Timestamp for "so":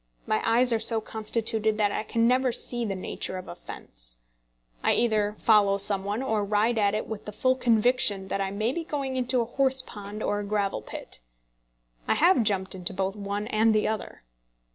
0.79-0.99